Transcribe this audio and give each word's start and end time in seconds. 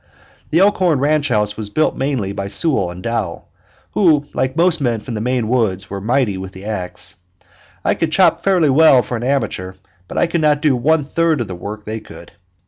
The 0.49 0.57
Elkhorn 0.57 0.97
ranch 0.97 1.27
house 1.29 1.55
was 1.55 1.69
built 1.69 1.95
mainly 1.95 2.31
by 2.31 2.47
Sewall 2.47 2.89
and 2.89 3.03
Dow, 3.03 3.45
who, 3.91 4.25
like 4.33 4.57
most 4.57 4.81
men 4.81 4.99
from 4.99 5.13
the 5.13 5.21
Maine 5.21 5.47
woods, 5.47 5.91
were 5.91 6.01
mighty 6.01 6.39
with 6.39 6.53
the 6.53 6.65
ax. 6.65 7.17
I 7.85 7.93
could 7.93 8.11
chop 8.11 8.41
fairly 8.43 8.71
well 8.71 9.03
for 9.03 9.15
an 9.15 9.21
amateur, 9.23 9.73
but 10.07 10.17
I 10.17 10.25
could 10.25 10.41
not 10.41 10.59
do 10.63 10.75
one 10.75 11.03
third 11.03 11.47
the 11.47 11.53
work 11.53 11.85
they 11.85 11.99
could. 11.99 12.31